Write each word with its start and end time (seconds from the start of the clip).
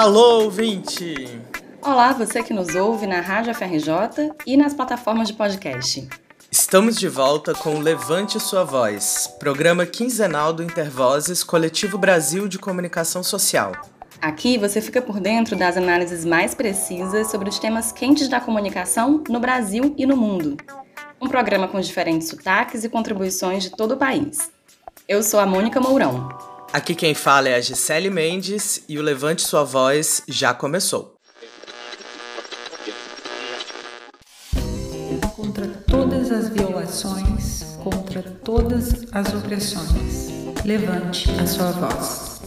Alô, 0.00 0.44
ouvinte! 0.44 1.40
Olá, 1.82 2.12
você 2.12 2.40
que 2.40 2.54
nos 2.54 2.76
ouve 2.76 3.04
na 3.04 3.20
Rádio 3.20 3.52
FRJ 3.52 4.30
e 4.46 4.56
nas 4.56 4.72
plataformas 4.72 5.26
de 5.26 5.34
podcast. 5.34 6.08
Estamos 6.52 6.96
de 6.96 7.08
volta 7.08 7.52
com 7.52 7.80
Levante 7.80 8.38
Sua 8.38 8.62
Voz, 8.62 9.26
programa 9.40 9.84
quinzenal 9.84 10.52
do 10.52 10.62
Intervozes 10.62 11.42
Coletivo 11.42 11.98
Brasil 11.98 12.46
de 12.46 12.60
Comunicação 12.60 13.24
Social. 13.24 13.72
Aqui 14.22 14.56
você 14.56 14.80
fica 14.80 15.02
por 15.02 15.18
dentro 15.18 15.56
das 15.56 15.76
análises 15.76 16.24
mais 16.24 16.54
precisas 16.54 17.28
sobre 17.28 17.48
os 17.48 17.58
temas 17.58 17.90
quentes 17.90 18.28
da 18.28 18.40
comunicação 18.40 19.24
no 19.28 19.40
Brasil 19.40 19.96
e 19.98 20.06
no 20.06 20.16
mundo. 20.16 20.56
Um 21.20 21.26
programa 21.26 21.66
com 21.66 21.80
diferentes 21.80 22.28
sotaques 22.28 22.84
e 22.84 22.88
contribuições 22.88 23.64
de 23.64 23.70
todo 23.70 23.94
o 23.94 23.96
país. 23.96 24.48
Eu 25.08 25.24
sou 25.24 25.40
a 25.40 25.44
Mônica 25.46 25.80
Mourão. 25.80 26.57
Aqui 26.70 26.94
quem 26.94 27.14
fala 27.14 27.48
é 27.48 27.54
a 27.54 27.60
Gisele 27.62 28.10
Mendes 28.10 28.84
e 28.86 28.98
o 28.98 29.02
Levante 29.02 29.40
Sua 29.40 29.64
Voz 29.64 30.22
já 30.28 30.52
começou. 30.52 31.16
Contra 35.34 35.66
todas 35.88 36.30
as 36.30 36.50
violações, 36.50 37.62
contra 37.82 38.22
todas 38.22 39.06
as 39.12 39.32
opressões, 39.32 40.28
levante 40.62 41.30
a 41.40 41.46
sua 41.46 41.72
voz. 41.72 42.42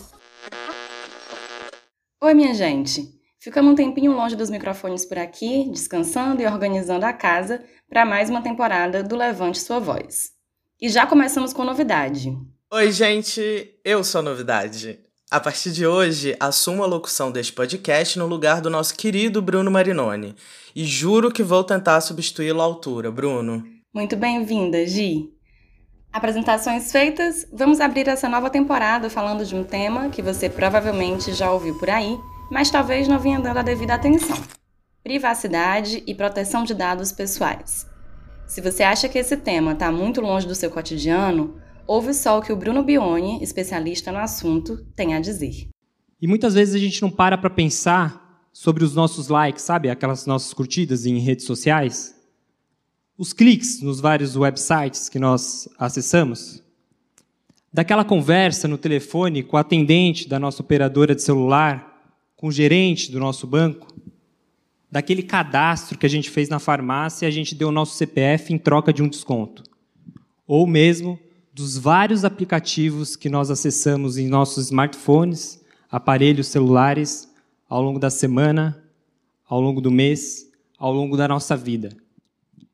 Oi, 2.21 2.33
minha 2.35 2.53
gente! 2.53 3.19
Ficamos 3.39 3.71
um 3.71 3.75
tempinho 3.75 4.11
longe 4.11 4.35
dos 4.35 4.51
microfones 4.51 5.03
por 5.03 5.17
aqui, 5.17 5.67
descansando 5.71 6.43
e 6.43 6.45
organizando 6.45 7.07
a 7.07 7.13
casa 7.13 7.63
para 7.89 8.05
mais 8.05 8.29
uma 8.29 8.43
temporada 8.43 9.01
do 9.01 9.15
Levante 9.15 9.59
Sua 9.59 9.79
Voz. 9.79 10.29
E 10.79 10.89
já 10.89 11.07
começamos 11.07 11.53
com 11.53 11.63
novidade. 11.63 12.37
Oi, 12.73 12.89
gente! 12.89 13.69
Eu 13.83 14.01
sou 14.01 14.19
a 14.19 14.21
novidade. 14.21 14.97
A 15.29 15.41
partir 15.41 15.73
de 15.73 15.85
hoje, 15.85 16.37
assumo 16.39 16.81
a 16.81 16.87
locução 16.87 17.29
deste 17.29 17.51
podcast 17.51 18.17
no 18.17 18.25
lugar 18.25 18.61
do 18.61 18.69
nosso 18.69 18.95
querido 18.95 19.41
Bruno 19.41 19.69
Marinoni. 19.69 20.33
E 20.73 20.85
juro 20.85 21.33
que 21.33 21.43
vou 21.43 21.65
tentar 21.65 21.99
substituí-lo 21.99 22.61
à 22.61 22.63
altura, 22.63 23.11
Bruno. 23.11 23.61
Muito 23.93 24.15
bem-vinda, 24.15 24.87
Gi. 24.87 25.29
Apresentações 26.13 26.93
feitas, 26.93 27.45
vamos 27.51 27.81
abrir 27.81 28.07
essa 28.07 28.29
nova 28.29 28.49
temporada 28.49 29.09
falando 29.09 29.45
de 29.45 29.53
um 29.53 29.65
tema 29.65 30.07
que 30.07 30.21
você 30.21 30.49
provavelmente 30.49 31.33
já 31.33 31.51
ouviu 31.51 31.77
por 31.77 31.89
aí, 31.89 32.17
mas 32.49 32.71
talvez 32.71 33.05
não 33.05 33.19
vinha 33.19 33.41
dando 33.41 33.57
a 33.57 33.63
devida 33.63 33.95
atenção: 33.95 34.41
privacidade 35.03 36.01
e 36.07 36.15
proteção 36.15 36.63
de 36.63 36.73
dados 36.73 37.11
pessoais. 37.11 37.85
Se 38.47 38.61
você 38.61 38.81
acha 38.81 39.09
que 39.09 39.19
esse 39.19 39.35
tema 39.35 39.73
está 39.73 39.91
muito 39.91 40.21
longe 40.21 40.47
do 40.47 40.55
seu 40.55 40.71
cotidiano, 40.71 41.60
Ouve 41.87 42.13
só 42.13 42.39
o 42.39 42.41
que 42.41 42.53
o 42.53 42.55
Bruno 42.55 42.83
Bione, 42.83 43.41
especialista 43.43 44.11
no 44.11 44.19
assunto, 44.19 44.85
tem 44.95 45.13
a 45.13 45.19
dizer. 45.19 45.67
E 46.21 46.27
muitas 46.27 46.53
vezes 46.53 46.75
a 46.75 46.79
gente 46.79 47.01
não 47.01 47.09
para 47.09 47.37
para 47.37 47.49
pensar 47.49 48.47
sobre 48.53 48.83
os 48.83 48.93
nossos 48.93 49.27
likes, 49.27 49.63
sabe? 49.63 49.89
Aquelas 49.89 50.25
nossas 50.25 50.53
curtidas 50.53 51.05
em 51.05 51.17
redes 51.17 51.45
sociais. 51.45 52.15
Os 53.17 53.33
cliques 53.33 53.81
nos 53.81 53.99
vários 53.99 54.35
websites 54.35 55.09
que 55.09 55.19
nós 55.19 55.67
acessamos. 55.77 56.61
Daquela 57.73 58.03
conversa 58.03 58.67
no 58.67 58.77
telefone 58.77 59.43
com 59.43 59.57
a 59.57 59.61
atendente 59.61 60.27
da 60.27 60.39
nossa 60.39 60.61
operadora 60.61 61.15
de 61.15 61.21
celular, 61.21 62.15
com 62.35 62.47
o 62.47 62.51
gerente 62.51 63.11
do 63.11 63.19
nosso 63.19 63.47
banco. 63.47 63.87
Daquele 64.91 65.23
cadastro 65.23 65.97
que 65.97 66.05
a 66.05 66.09
gente 66.09 66.29
fez 66.29 66.49
na 66.49 66.59
farmácia 66.59 67.25
e 67.25 67.29
a 67.29 67.31
gente 67.31 67.55
deu 67.55 67.69
o 67.69 67.71
nosso 67.71 67.95
CPF 67.95 68.53
em 68.53 68.57
troca 68.57 68.91
de 68.91 69.01
um 69.01 69.07
desconto. 69.07 69.63
Ou 70.45 70.67
mesmo 70.67 71.17
dos 71.53 71.77
vários 71.77 72.23
aplicativos 72.23 73.15
que 73.15 73.29
nós 73.29 73.51
acessamos 73.51 74.17
em 74.17 74.27
nossos 74.27 74.65
smartphones, 74.65 75.61
aparelhos 75.89 76.47
celulares, 76.47 77.29
ao 77.67 77.81
longo 77.81 77.99
da 77.99 78.09
semana, 78.09 78.81
ao 79.47 79.59
longo 79.59 79.81
do 79.81 79.91
mês, 79.91 80.49
ao 80.77 80.93
longo 80.93 81.17
da 81.17 81.27
nossa 81.27 81.55
vida. 81.55 81.95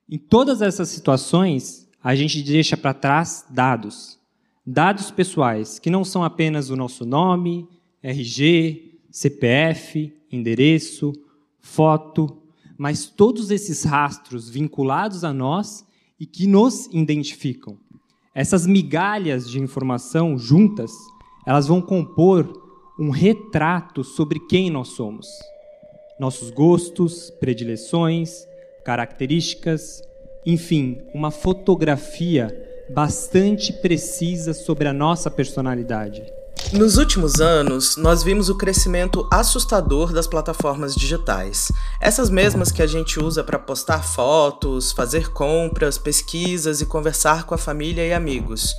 Em 0.09 0.17
todas 0.17 0.61
essas 0.61 0.89
situações, 0.89 1.87
a 2.03 2.15
gente 2.15 2.41
deixa 2.41 2.77
para 2.77 2.93
trás 2.93 3.45
dados. 3.49 4.19
Dados 4.65 5.11
pessoais, 5.11 5.79
que 5.79 5.89
não 5.89 6.03
são 6.03 6.23
apenas 6.23 6.69
o 6.69 6.75
nosso 6.75 7.05
nome, 7.05 7.67
RG, 8.01 8.99
CPF, 9.09 10.13
endereço, 10.31 11.13
foto, 11.59 12.41
mas 12.77 13.05
todos 13.05 13.49
esses 13.49 13.83
rastros 13.83 14.49
vinculados 14.49 15.23
a 15.23 15.33
nós 15.33 15.85
e 16.19 16.25
que 16.25 16.45
nos 16.47 16.87
identificam. 16.87 17.77
Essas 18.37 18.67
migalhas 18.67 19.49
de 19.49 19.59
informação 19.59 20.37
juntas, 20.37 20.91
elas 21.43 21.65
vão 21.65 21.81
compor 21.81 22.47
um 22.99 23.09
retrato 23.09 24.03
sobre 24.03 24.39
quem 24.39 24.69
nós 24.69 24.89
somos. 24.89 25.27
Nossos 26.19 26.51
gostos, 26.51 27.31
predileções, 27.39 28.47
características, 28.85 30.03
enfim, 30.45 30.99
uma 31.15 31.31
fotografia 31.31 32.55
bastante 32.93 33.73
precisa 33.73 34.53
sobre 34.53 34.87
a 34.87 34.93
nossa 34.93 35.31
personalidade. 35.31 36.23
Nos 36.73 36.97
últimos 36.97 37.39
anos, 37.39 37.95
nós 37.95 38.23
vimos 38.23 38.49
o 38.49 38.55
crescimento 38.55 39.25
assustador 39.31 40.11
das 40.11 40.27
plataformas 40.27 40.93
digitais. 40.93 41.71
Essas 42.01 42.29
mesmas 42.29 42.73
que 42.73 42.81
a 42.81 42.87
gente 42.87 43.23
usa 43.23 43.41
para 43.41 43.57
postar 43.57 44.03
fotos, 44.03 44.91
fazer 44.91 45.29
compras, 45.29 45.97
pesquisas 45.97 46.81
e 46.81 46.85
conversar 46.85 47.45
com 47.45 47.55
a 47.55 47.57
família 47.57 48.05
e 48.05 48.11
amigos. 48.11 48.75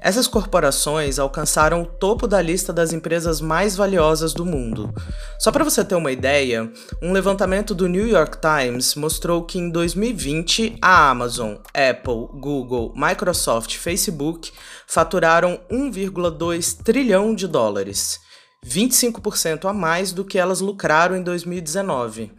Essas 0.00 0.26
corporações 0.26 1.18
alcançaram 1.18 1.82
o 1.82 1.86
topo 1.86 2.28
da 2.28 2.40
lista 2.42 2.72
das 2.72 2.92
empresas 2.92 3.40
mais 3.40 3.74
valiosas 3.74 4.34
do 4.34 4.44
mundo. 4.44 4.92
Só 5.38 5.50
para 5.50 5.64
você 5.64 5.84
ter 5.84 5.94
uma 5.94 6.12
ideia, 6.12 6.70
um 7.02 7.12
levantamento 7.12 7.74
do 7.74 7.88
New 7.88 8.06
York 8.06 8.38
Times 8.38 8.94
mostrou 8.94 9.42
que 9.44 9.58
em 9.58 9.70
2020 9.70 10.76
a 10.82 11.08
Amazon, 11.10 11.54
Apple, 11.74 12.28
Google, 12.38 12.92
Microsoft 12.94 13.76
Facebook 13.76 14.52
faturaram 14.86 15.58
1,2 15.70 16.76
trilhão 16.82 17.34
de 17.34 17.48
dólares, 17.48 18.20
25% 18.64 19.64
a 19.64 19.72
mais 19.72 20.12
do 20.12 20.24
que 20.24 20.38
elas 20.38 20.60
lucraram 20.60 21.16
em 21.16 21.22
2019. 21.22 22.32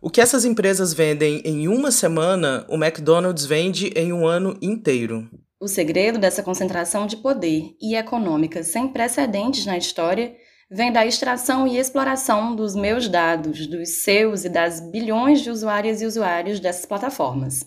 O 0.00 0.10
que 0.10 0.20
essas 0.20 0.44
empresas 0.44 0.92
vendem 0.92 1.42
em 1.44 1.68
uma 1.68 1.90
semana, 1.90 2.64
o 2.68 2.74
McDonald's 2.74 3.44
vende 3.44 3.88
em 3.94 4.12
um 4.12 4.26
ano 4.26 4.56
inteiro. 4.60 5.28
O 5.64 5.66
segredo 5.66 6.18
dessa 6.18 6.42
concentração 6.42 7.06
de 7.06 7.16
poder 7.16 7.74
e 7.80 7.96
econômica 7.96 8.62
sem 8.62 8.86
precedentes 8.86 9.64
na 9.64 9.78
história 9.78 10.36
vem 10.70 10.92
da 10.92 11.06
extração 11.06 11.66
e 11.66 11.78
exploração 11.78 12.54
dos 12.54 12.76
meus 12.76 13.08
dados, 13.08 13.66
dos 13.66 14.02
seus 14.02 14.44
e 14.44 14.50
das 14.50 14.78
bilhões 14.78 15.40
de 15.40 15.48
usuárias 15.48 16.02
e 16.02 16.04
usuários 16.04 16.60
dessas 16.60 16.84
plataformas. 16.84 17.66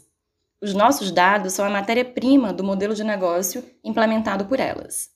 Os 0.62 0.75
nossos 0.75 1.09
dados 1.09 1.53
são 1.53 1.66
a 1.66 1.72
matéria-prima 1.72 2.53
do 2.53 2.63
modelo 2.63 2.94
de 2.94 3.03
negócio 3.03 3.63
implementado 3.84 4.46
por 4.46 4.59
elas. 4.59 5.09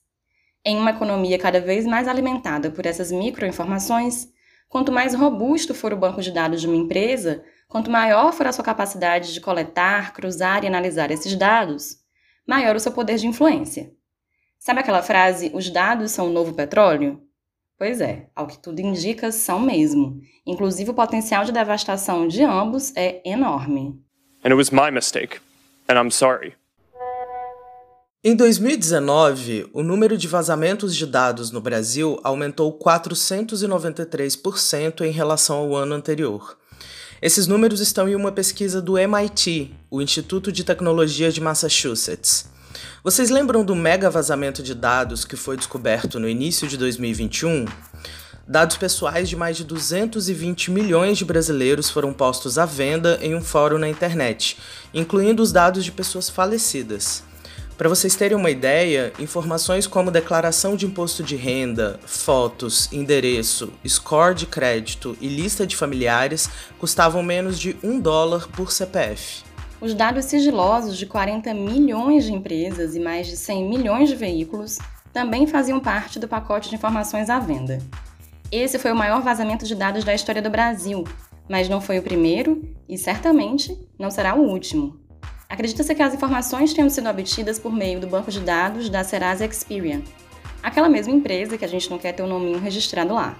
Em 0.64 0.76
uma 0.76 0.90
economia 0.90 1.38
cada 1.38 1.60
vez 1.60 1.86
mais 1.86 2.08
alimentada 2.08 2.68
por 2.68 2.84
essas 2.84 3.12
microinformações, 3.12 4.26
quanto 4.68 4.90
mais 4.90 5.14
robusto 5.14 5.72
for 5.72 5.92
o 5.92 5.96
banco 5.96 6.20
de 6.20 6.32
dados 6.32 6.60
de 6.60 6.66
uma 6.66 6.74
empresa, 6.74 7.44
quanto 7.68 7.92
maior 7.92 8.32
for 8.32 8.48
a 8.48 8.52
sua 8.52 8.64
capacidade 8.64 9.32
de 9.32 9.40
coletar, 9.40 10.12
cruzar 10.12 10.64
e 10.64 10.66
analisar 10.66 11.12
esses 11.12 11.36
dados, 11.36 12.01
maior 12.46 12.76
o 12.76 12.80
seu 12.80 12.92
poder 12.92 13.16
de 13.16 13.26
influência. 13.26 13.92
Sabe 14.58 14.80
aquela 14.80 15.02
frase, 15.02 15.50
os 15.52 15.68
dados 15.70 16.12
são 16.12 16.28
o 16.28 16.32
novo 16.32 16.54
petróleo? 16.54 17.20
Pois 17.76 18.00
é, 18.00 18.28
ao 18.34 18.46
que 18.46 18.58
tudo 18.58 18.80
indica, 18.80 19.32
são 19.32 19.58
mesmo. 19.58 20.20
Inclusive, 20.46 20.90
o 20.90 20.94
potencial 20.94 21.44
de 21.44 21.50
devastação 21.50 22.28
de 22.28 22.44
ambos 22.44 22.94
é 22.94 23.20
enorme. 23.28 24.00
And 24.44 24.50
it 24.50 24.54
was 24.54 24.70
my 24.70 24.90
mistake, 24.90 25.40
and 25.88 26.00
I'm 26.00 26.10
sorry. 26.10 26.54
Em 28.24 28.36
2019, 28.36 29.68
o 29.72 29.82
número 29.82 30.16
de 30.16 30.28
vazamentos 30.28 30.94
de 30.94 31.04
dados 31.06 31.50
no 31.50 31.60
Brasil 31.60 32.20
aumentou 32.22 32.78
493% 32.78 35.00
em 35.00 35.10
relação 35.10 35.56
ao 35.56 35.74
ano 35.74 35.96
anterior. 35.96 36.56
Esses 37.22 37.46
números 37.46 37.78
estão 37.78 38.08
em 38.08 38.16
uma 38.16 38.32
pesquisa 38.32 38.82
do 38.82 38.98
MIT, 38.98 39.72
o 39.88 40.02
Instituto 40.02 40.50
de 40.50 40.64
Tecnologia 40.64 41.30
de 41.30 41.40
Massachusetts. 41.40 42.46
Vocês 43.04 43.30
lembram 43.30 43.64
do 43.64 43.76
mega 43.76 44.10
vazamento 44.10 44.60
de 44.60 44.74
dados 44.74 45.24
que 45.24 45.36
foi 45.36 45.56
descoberto 45.56 46.18
no 46.18 46.28
início 46.28 46.66
de 46.66 46.76
2021? 46.76 47.66
Dados 48.48 48.76
pessoais 48.76 49.28
de 49.28 49.36
mais 49.36 49.56
de 49.56 49.62
220 49.62 50.72
milhões 50.72 51.16
de 51.16 51.24
brasileiros 51.24 51.88
foram 51.88 52.12
postos 52.12 52.58
à 52.58 52.66
venda 52.66 53.16
em 53.22 53.36
um 53.36 53.40
fórum 53.40 53.78
na 53.78 53.88
internet, 53.88 54.58
incluindo 54.92 55.44
os 55.44 55.52
dados 55.52 55.84
de 55.84 55.92
pessoas 55.92 56.28
falecidas. 56.28 57.22
Para 57.76 57.88
vocês 57.88 58.14
terem 58.14 58.36
uma 58.36 58.50
ideia, 58.50 59.12
informações 59.18 59.86
como 59.86 60.10
declaração 60.10 60.76
de 60.76 60.86
imposto 60.86 61.22
de 61.22 61.36
renda, 61.36 61.98
fotos, 62.04 62.92
endereço, 62.92 63.72
score 63.86 64.34
de 64.34 64.46
crédito 64.46 65.16
e 65.20 65.26
lista 65.26 65.66
de 65.66 65.74
familiares 65.74 66.48
custavam 66.78 67.22
menos 67.22 67.58
de 67.58 67.76
um 67.82 67.98
dólar 67.98 68.46
por 68.48 68.70
CPF. 68.70 69.42
Os 69.80 69.94
dados 69.94 70.26
sigilosos 70.26 70.96
de 70.96 71.06
40 71.06 71.52
milhões 71.54 72.24
de 72.24 72.32
empresas 72.32 72.94
e 72.94 73.00
mais 73.00 73.26
de 73.26 73.36
100 73.36 73.68
milhões 73.68 74.08
de 74.08 74.14
veículos 74.14 74.78
também 75.12 75.46
faziam 75.46 75.80
parte 75.80 76.20
do 76.20 76.28
pacote 76.28 76.68
de 76.68 76.76
informações 76.76 77.28
à 77.28 77.40
venda. 77.40 77.80
Esse 78.50 78.78
foi 78.78 78.92
o 78.92 78.96
maior 78.96 79.22
vazamento 79.22 79.66
de 79.66 79.74
dados 79.74 80.04
da 80.04 80.14
história 80.14 80.42
do 80.42 80.50
Brasil, 80.50 81.04
mas 81.48 81.68
não 81.68 81.80
foi 81.80 81.98
o 81.98 82.02
primeiro 82.02 82.62
e 82.88 82.96
certamente 82.96 83.76
não 83.98 84.10
será 84.10 84.34
o 84.34 84.42
último. 84.42 85.01
Acredita-se 85.52 85.94
que 85.94 86.02
as 86.02 86.14
informações 86.14 86.72
tenham 86.72 86.88
sido 86.88 87.10
obtidas 87.10 87.58
por 87.58 87.70
meio 87.70 88.00
do 88.00 88.06
banco 88.06 88.30
de 88.30 88.40
dados 88.40 88.88
da 88.88 89.04
Serasa 89.04 89.44
Experian, 89.44 90.00
aquela 90.62 90.88
mesma 90.88 91.12
empresa 91.12 91.58
que 91.58 91.64
a 91.66 91.68
gente 91.68 91.90
não 91.90 91.98
quer 91.98 92.12
ter 92.12 92.22
o 92.22 92.26
nominho 92.26 92.58
registrado 92.58 93.12
lá. 93.12 93.36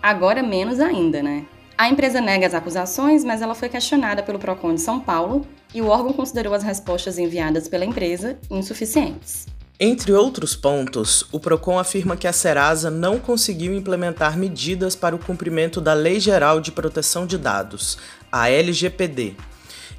Agora 0.00 0.44
menos 0.44 0.78
ainda, 0.78 1.20
né? 1.20 1.44
A 1.76 1.88
empresa 1.88 2.20
nega 2.20 2.46
as 2.46 2.54
acusações, 2.54 3.24
mas 3.24 3.42
ela 3.42 3.56
foi 3.56 3.68
questionada 3.68 4.22
pelo 4.22 4.38
Procon 4.38 4.76
de 4.76 4.80
São 4.80 5.00
Paulo 5.00 5.44
e 5.74 5.82
o 5.82 5.88
órgão 5.88 6.12
considerou 6.12 6.54
as 6.54 6.62
respostas 6.62 7.18
enviadas 7.18 7.66
pela 7.66 7.84
empresa 7.84 8.38
insuficientes. 8.48 9.48
Entre 9.80 10.12
outros 10.12 10.54
pontos, 10.54 11.26
o 11.32 11.40
Procon 11.40 11.80
afirma 11.80 12.16
que 12.16 12.28
a 12.28 12.32
Serasa 12.32 12.92
não 12.92 13.18
conseguiu 13.18 13.74
implementar 13.74 14.38
medidas 14.38 14.94
para 14.94 15.16
o 15.16 15.18
cumprimento 15.18 15.80
da 15.80 15.94
Lei 15.94 16.20
Geral 16.20 16.60
de 16.60 16.70
Proteção 16.70 17.26
de 17.26 17.36
Dados, 17.36 17.98
a 18.30 18.48
LGPD. 18.48 19.34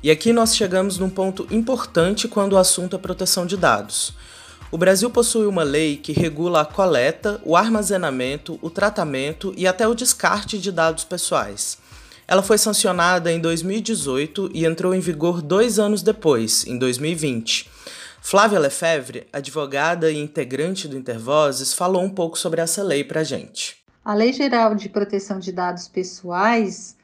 E 0.03 0.09
aqui 0.09 0.33
nós 0.33 0.55
chegamos 0.55 0.97
num 0.97 1.11
ponto 1.11 1.45
importante 1.51 2.27
quando 2.27 2.53
o 2.53 2.57
assunto 2.57 2.95
é 2.95 2.99
proteção 2.99 3.45
de 3.45 3.55
dados. 3.55 4.15
O 4.71 4.77
Brasil 4.77 5.11
possui 5.11 5.45
uma 5.45 5.61
lei 5.61 5.95
que 5.95 6.11
regula 6.11 6.61
a 6.61 6.65
coleta, 6.65 7.39
o 7.45 7.55
armazenamento, 7.55 8.57
o 8.63 8.69
tratamento 8.71 9.53
e 9.55 9.67
até 9.67 9.87
o 9.87 9.93
descarte 9.93 10.57
de 10.57 10.71
dados 10.71 11.03
pessoais. 11.03 11.77
Ela 12.27 12.41
foi 12.41 12.57
sancionada 12.57 13.31
em 13.31 13.39
2018 13.39 14.49
e 14.55 14.65
entrou 14.65 14.95
em 14.95 14.99
vigor 14.99 15.39
dois 15.39 15.77
anos 15.77 16.01
depois, 16.01 16.65
em 16.65 16.79
2020. 16.79 17.69
Flávia 18.21 18.57
Lefebvre, 18.57 19.27
advogada 19.31 20.09
e 20.09 20.17
integrante 20.17 20.87
do 20.87 20.97
Intervozes, 20.97 21.75
falou 21.75 22.01
um 22.01 22.09
pouco 22.09 22.39
sobre 22.39 22.59
essa 22.59 22.81
lei 22.81 23.03
para 23.03 23.21
a 23.21 23.23
gente. 23.23 23.77
A 24.03 24.15
Lei 24.15 24.33
Geral 24.33 24.73
de 24.73 24.89
Proteção 24.89 25.37
de 25.37 25.51
Dados 25.51 25.87
Pessoais 25.87 26.95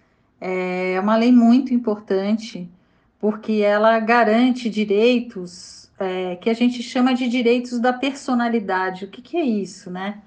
é 0.41 0.99
uma 0.99 1.15
lei 1.15 1.31
muito 1.31 1.73
importante 1.73 2.67
porque 3.19 3.53
ela 3.53 3.99
garante 3.99 4.69
direitos 4.69 5.89
é, 5.99 6.35
que 6.35 6.49
a 6.49 6.53
gente 6.53 6.83
chama 6.83 7.13
de 7.13 7.27
direitos 7.27 7.79
da 7.79 7.91
personalidade. 7.91 9.05
O 9.05 9.07
que, 9.07 9.21
que 9.21 9.37
é 9.37 9.43
isso, 9.43 9.89
né? 9.89 10.21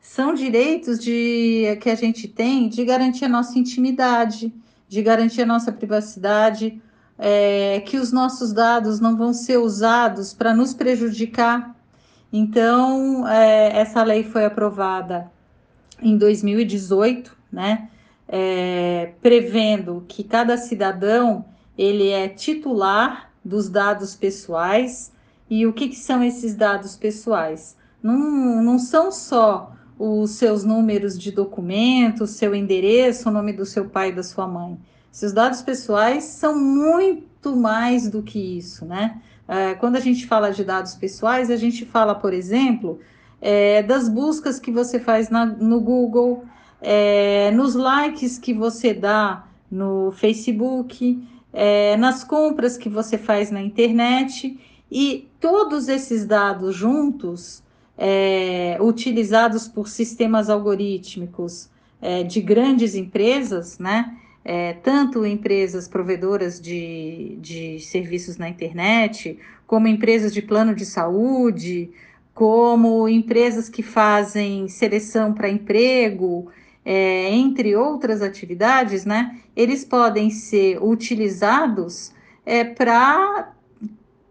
São 0.00 0.34
direitos 0.34 0.98
de, 0.98 1.78
que 1.80 1.88
a 1.88 1.94
gente 1.94 2.26
tem 2.26 2.68
de 2.68 2.84
garantir 2.84 3.24
a 3.24 3.28
nossa 3.28 3.56
intimidade, 3.56 4.52
de 4.88 5.00
garantir 5.00 5.42
a 5.42 5.46
nossa 5.46 5.70
privacidade, 5.70 6.82
é, 7.16 7.80
que 7.86 7.96
os 7.96 8.10
nossos 8.10 8.52
dados 8.52 8.98
não 8.98 9.16
vão 9.16 9.32
ser 9.32 9.58
usados 9.58 10.34
para 10.34 10.52
nos 10.52 10.74
prejudicar. 10.74 11.76
Então, 12.32 13.26
é, 13.28 13.78
essa 13.78 14.02
lei 14.02 14.24
foi 14.24 14.44
aprovada 14.44 15.30
em 16.00 16.18
2018, 16.18 17.36
né? 17.52 17.88
É, 18.26 19.12
prevendo 19.20 20.04
que 20.08 20.24
cada 20.24 20.56
cidadão 20.56 21.44
ele 21.76 22.08
é 22.08 22.28
titular 22.28 23.30
dos 23.44 23.68
dados 23.68 24.14
pessoais. 24.14 25.12
E 25.48 25.66
o 25.66 25.72
que, 25.72 25.88
que 25.88 25.96
são 25.96 26.22
esses 26.22 26.54
dados 26.54 26.96
pessoais? 26.96 27.76
Não, 28.02 28.62
não 28.62 28.78
são 28.78 29.12
só 29.12 29.72
os 29.98 30.32
seus 30.32 30.64
números 30.64 31.18
de 31.18 31.30
documento, 31.30 32.26
seu 32.26 32.54
endereço, 32.54 33.28
o 33.28 33.32
nome 33.32 33.52
do 33.52 33.64
seu 33.64 33.88
pai 33.88 34.08
e 34.08 34.12
da 34.12 34.22
sua 34.22 34.48
mãe. 34.48 34.78
Seus 35.10 35.32
dados 35.32 35.60
pessoais 35.62 36.24
são 36.24 36.58
muito 36.58 37.54
mais 37.54 38.08
do 38.08 38.22
que 38.22 38.38
isso, 38.38 38.86
né? 38.86 39.20
É, 39.46 39.74
quando 39.74 39.96
a 39.96 40.00
gente 40.00 40.26
fala 40.26 40.50
de 40.50 40.64
dados 40.64 40.94
pessoais, 40.94 41.50
a 41.50 41.56
gente 41.56 41.84
fala, 41.84 42.14
por 42.14 42.32
exemplo, 42.32 42.98
é, 43.40 43.82
das 43.82 44.08
buscas 44.08 44.58
que 44.58 44.70
você 44.70 44.98
faz 44.98 45.28
na, 45.28 45.44
no 45.44 45.80
Google, 45.80 46.44
é, 46.80 47.50
nos 47.50 47.74
likes 47.74 48.38
que 48.38 48.54
você 48.54 48.94
dá 48.94 49.44
no 49.70 50.12
Facebook, 50.12 51.22
é, 51.52 51.96
nas 51.96 52.24
compras 52.24 52.76
que 52.76 52.88
você 52.88 53.18
faz 53.18 53.50
na 53.50 53.60
internet, 53.60 54.58
e 54.90 55.28
todos 55.40 55.88
esses 55.88 56.26
dados 56.26 56.74
juntos, 56.74 57.62
é, 57.96 58.76
utilizados 58.80 59.68
por 59.68 59.88
sistemas 59.88 60.50
algorítmicos 60.50 61.68
é, 62.00 62.22
de 62.22 62.40
grandes 62.40 62.94
empresas, 62.94 63.78
né? 63.78 64.16
é, 64.44 64.74
tanto 64.74 65.24
empresas 65.24 65.86
provedoras 65.86 66.60
de, 66.60 67.36
de 67.40 67.78
serviços 67.80 68.36
na 68.36 68.48
internet, 68.48 69.38
como 69.66 69.86
empresas 69.86 70.32
de 70.34 70.42
plano 70.42 70.74
de 70.74 70.84
saúde, 70.84 71.90
como 72.34 73.08
empresas 73.08 73.68
que 73.68 73.82
fazem 73.82 74.68
seleção 74.68 75.32
para 75.32 75.48
emprego, 75.48 76.50
é, 76.84 77.30
entre 77.30 77.76
outras 77.76 78.22
atividades, 78.22 79.04
né, 79.04 79.38
eles 79.54 79.84
podem 79.84 80.30
ser 80.30 80.82
utilizados 80.82 82.12
é, 82.44 82.64
para 82.64 83.52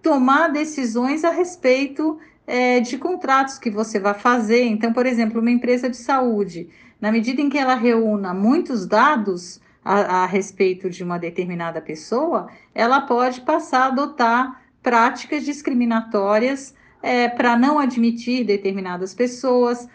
tomar 0.02 0.50
decisões 0.50 1.24
a 1.24 1.30
respeito 1.30 2.20
é, 2.46 2.80
de 2.80 2.98
contratos 2.98 3.58
que 3.58 3.70
você 3.70 4.00
vai 4.00 4.14
fazer. 4.14 4.64
Então, 4.66 4.92
por 4.92 5.06
exemplo, 5.06 5.40
uma 5.40 5.52
empresa 5.52 5.90
de 5.90 5.98
saúde, 5.98 6.70
na 7.00 7.12
medida 7.12 7.42
em 7.42 7.50
que 7.50 7.58
ela 7.58 7.76
reúna 7.76 8.34
muitos 8.34 8.86
dados, 8.86 9.62
a, 9.84 10.24
a 10.24 10.26
respeito 10.26 10.90
de 10.90 11.04
uma 11.04 11.18
determinada 11.18 11.82
pessoa, 11.82 12.50
ela 12.74 13.02
pode 13.02 13.42
passar 13.42 13.84
a 13.84 13.88
adotar 13.88 14.62
práticas 14.82 15.44
discriminatórias 15.44 16.74
é, 17.02 17.28
para 17.28 17.58
não 17.58 17.80
admitir 17.80 18.46
determinadas 18.46 19.14
pessoas 19.14 19.88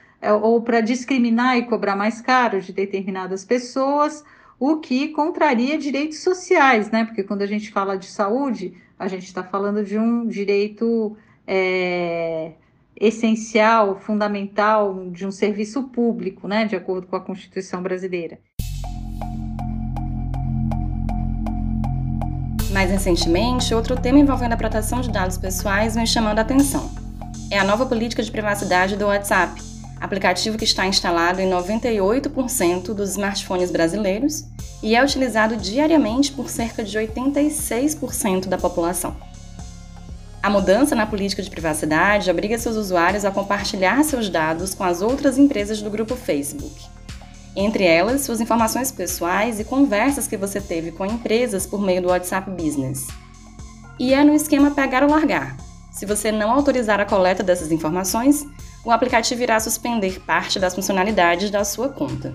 ou 0.43 0.61
para 0.63 0.81
discriminar 0.81 1.57
e 1.57 1.67
cobrar 1.67 1.97
mais 1.97 2.21
caro 2.21 2.61
de 2.61 2.73
determinadas 2.73 3.45
pessoas, 3.45 4.25
o 4.59 4.77
que 4.79 5.09
contraria 5.09 5.79
direitos 5.79 6.21
sociais, 6.21 6.91
né? 6.91 7.05
Porque 7.05 7.23
quando 7.23 7.43
a 7.43 7.47
gente 7.47 7.71
fala 7.71 7.97
de 7.97 8.07
saúde, 8.07 8.75
a 8.99 9.09
gente 9.09 9.25
está 9.25 9.43
falando 9.43 9.85
de 9.85 9.99
um 9.99 10.27
direito 10.27 11.17
é, 11.47 12.53
essencial, 12.99 14.01
fundamental, 14.01 15.11
de 15.11 15.27
um 15.27 15.31
serviço 15.31 15.85
público, 15.85 16.49
né? 16.49 16.65
De 16.65 16.75
acordo 16.75 17.07
com 17.07 17.17
a 17.17 17.21
Constituição 17.21 17.83
brasileira. 17.83 18.39
Mais 22.73 22.91
recentemente, 22.91 23.75
outro 23.75 23.99
tema 23.99 24.19
envolvendo 24.19 24.53
a 24.53 24.57
proteção 24.57 25.01
de 25.01 25.11
dados 25.11 25.39
pessoais 25.39 25.95
vem 25.95 26.05
chamando 26.05 26.39
a 26.39 26.43
atenção. 26.43 26.91
É 27.51 27.59
a 27.59 27.65
nova 27.65 27.87
política 27.87 28.23
de 28.23 28.31
privacidade 28.31 28.97
do 28.97 29.07
WhatsApp, 29.07 29.63
aplicativo 30.01 30.59
que 30.59 30.65
está 30.65 30.87
instalado 30.87 31.41
em 31.41 31.51
98% 31.51 32.95
dos 32.95 33.11
smartphones 33.11 33.71
brasileiros 33.71 34.45
e 34.83 34.95
é 34.95 35.03
utilizado 35.03 35.57
diariamente 35.57 36.33
por 36.33 36.51
cerca 36.51 36.85
de 36.85 36.99
86% 36.99 38.47
da 38.47 38.59
população. 38.59 39.17
A 40.43 40.51
mudança 40.51 40.95
na 40.95 41.07
política 41.07 41.43
de 41.43 41.51
privacidade 41.51 42.31
obriga 42.31 42.59
seus 42.59 42.77
usuários 42.77 43.25
a 43.25 43.31
compartilhar 43.31 44.03
seus 44.05 44.29
dados 44.29 44.75
com 44.75 44.85
as 44.85 45.03
outras 45.03 45.39
empresas 45.39 45.83
do 45.83 45.91
grupo 45.91 46.15
Facebook 46.15 46.97
entre 47.57 47.85
elas 47.85 48.21
suas 48.21 48.41
informações 48.41 48.93
pessoais 48.93 49.59
e 49.59 49.65
conversas 49.65 50.29
que 50.29 50.37
você 50.37 50.61
teve 50.61 50.93
com 50.93 51.07
empresas 51.07 51.67
por 51.67 51.81
meio 51.81 52.03
do 52.03 52.09
WhatsApp 52.09 52.51
Business. 52.51 53.07
E 53.99 54.13
é 54.13 54.23
no 54.23 54.35
esquema 54.35 54.73
pegar 54.73 55.03
ou 55.03 55.09
largar. 55.09 55.57
Se 55.91 56.05
você 56.05 56.31
não 56.31 56.51
autorizar 56.51 57.01
a 57.01 57.07
coleta 57.07 57.43
dessas 57.43 57.73
informações, 57.73 58.47
o 58.87 58.93
aplicativo 58.93 59.43
irá 59.43 59.59
suspender 59.59 60.21
parte 60.21 60.61
das 60.61 60.73
funcionalidades 60.73 61.51
da 61.51 61.65
sua 61.65 61.89
conta. 61.89 62.33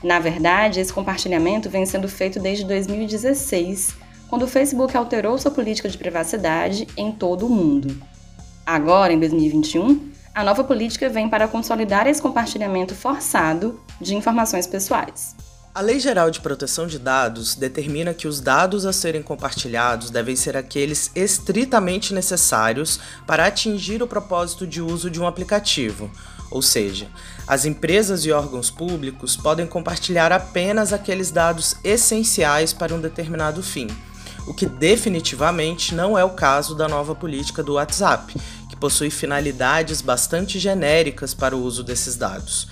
Na 0.00 0.20
verdade, 0.20 0.78
esse 0.78 0.92
compartilhamento 0.92 1.68
vem 1.68 1.84
sendo 1.84 2.08
feito 2.08 2.38
desde 2.38 2.64
2016, 2.64 3.96
quando 4.28 4.42
o 4.44 4.46
Facebook 4.46 4.96
alterou 4.96 5.36
sua 5.36 5.50
política 5.50 5.88
de 5.88 5.98
privacidade 5.98 6.86
em 6.96 7.10
todo 7.10 7.46
o 7.46 7.50
mundo. 7.50 8.00
Agora, 8.64 9.12
em 9.12 9.18
2021, 9.18 10.12
a 10.32 10.44
nova 10.44 10.62
política 10.62 11.08
vem 11.08 11.28
para 11.28 11.48
consolidar 11.48 12.06
esse 12.06 12.22
compartilhamento 12.22 12.94
forçado 12.94 13.80
de 14.00 14.14
informações 14.14 14.68
pessoais. 14.68 15.34
A 15.76 15.82
Lei 15.82 16.00
Geral 16.00 16.30
de 16.30 16.40
Proteção 16.40 16.86
de 16.86 16.98
Dados 16.98 17.54
determina 17.54 18.14
que 18.14 18.26
os 18.26 18.40
dados 18.40 18.86
a 18.86 18.94
serem 18.94 19.22
compartilhados 19.22 20.08
devem 20.08 20.34
ser 20.34 20.56
aqueles 20.56 21.10
estritamente 21.14 22.14
necessários 22.14 22.98
para 23.26 23.44
atingir 23.44 24.02
o 24.02 24.06
propósito 24.06 24.66
de 24.66 24.80
uso 24.80 25.10
de 25.10 25.20
um 25.20 25.26
aplicativo, 25.26 26.10
ou 26.50 26.62
seja, 26.62 27.08
as 27.46 27.66
empresas 27.66 28.24
e 28.24 28.32
órgãos 28.32 28.70
públicos 28.70 29.36
podem 29.36 29.66
compartilhar 29.66 30.32
apenas 30.32 30.94
aqueles 30.94 31.30
dados 31.30 31.76
essenciais 31.84 32.72
para 32.72 32.94
um 32.94 32.98
determinado 32.98 33.62
fim, 33.62 33.88
o 34.46 34.54
que 34.54 34.64
definitivamente 34.64 35.94
não 35.94 36.16
é 36.16 36.24
o 36.24 36.30
caso 36.30 36.74
da 36.74 36.88
nova 36.88 37.14
política 37.14 37.62
do 37.62 37.74
WhatsApp, 37.74 38.34
que 38.70 38.76
possui 38.76 39.10
finalidades 39.10 40.00
bastante 40.00 40.58
genéricas 40.58 41.34
para 41.34 41.54
o 41.54 41.62
uso 41.62 41.84
desses 41.84 42.16
dados. 42.16 42.66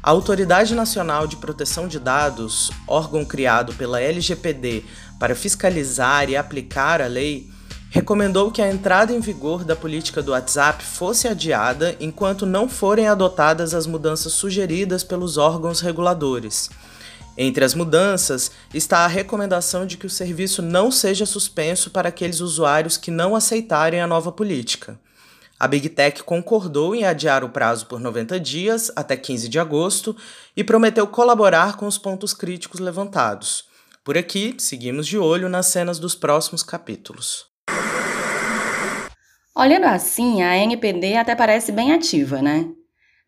A 0.00 0.10
Autoridade 0.10 0.76
Nacional 0.76 1.26
de 1.26 1.36
Proteção 1.36 1.88
de 1.88 1.98
Dados, 1.98 2.70
órgão 2.86 3.24
criado 3.24 3.74
pela 3.74 4.00
LGPD 4.00 4.84
para 5.18 5.34
fiscalizar 5.34 6.30
e 6.30 6.36
aplicar 6.36 7.02
a 7.02 7.08
lei, 7.08 7.50
recomendou 7.90 8.52
que 8.52 8.62
a 8.62 8.70
entrada 8.70 9.12
em 9.12 9.18
vigor 9.18 9.64
da 9.64 9.74
política 9.74 10.22
do 10.22 10.30
WhatsApp 10.30 10.84
fosse 10.84 11.26
adiada 11.26 11.96
enquanto 11.98 12.46
não 12.46 12.68
forem 12.68 13.08
adotadas 13.08 13.74
as 13.74 13.88
mudanças 13.88 14.32
sugeridas 14.34 15.02
pelos 15.02 15.36
órgãos 15.36 15.80
reguladores. 15.80 16.70
Entre 17.36 17.64
as 17.64 17.74
mudanças 17.74 18.52
está 18.72 18.98
a 18.98 19.08
recomendação 19.08 19.84
de 19.84 19.96
que 19.96 20.06
o 20.06 20.10
serviço 20.10 20.62
não 20.62 20.92
seja 20.92 21.26
suspenso 21.26 21.90
para 21.90 22.08
aqueles 22.08 22.40
usuários 22.40 22.96
que 22.96 23.10
não 23.10 23.34
aceitarem 23.34 24.00
a 24.00 24.06
nova 24.06 24.30
política. 24.30 24.98
A 25.60 25.66
Big 25.66 25.88
Tech 25.88 26.22
concordou 26.22 26.94
em 26.94 27.04
adiar 27.04 27.42
o 27.42 27.48
prazo 27.48 27.86
por 27.86 27.98
90 27.98 28.38
dias, 28.38 28.92
até 28.94 29.16
15 29.16 29.48
de 29.48 29.58
agosto, 29.58 30.16
e 30.56 30.62
prometeu 30.62 31.04
colaborar 31.08 31.76
com 31.76 31.86
os 31.86 31.98
pontos 31.98 32.32
críticos 32.32 32.78
levantados. 32.78 33.64
Por 34.04 34.16
aqui, 34.16 34.54
seguimos 34.58 35.04
de 35.06 35.18
olho 35.18 35.48
nas 35.48 35.66
cenas 35.66 35.98
dos 35.98 36.14
próximos 36.14 36.62
capítulos. 36.62 37.46
Olhando 39.52 39.86
assim, 39.86 40.42
a 40.42 40.56
NPD 40.56 41.16
até 41.16 41.34
parece 41.34 41.72
bem 41.72 41.92
ativa, 41.92 42.40
né? 42.40 42.68